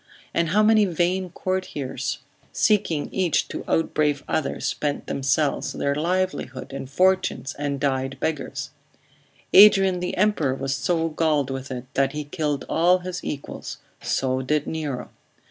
[0.33, 6.89] and how many vain courtiers, seeking each to outbrave other, spent themselves, their livelihood and
[6.89, 8.71] fortunes, and died beggars?
[9.53, 14.41] Adrian the Emperor was so galled with it, that he killed all his equals; so
[14.41, 15.11] did Nero.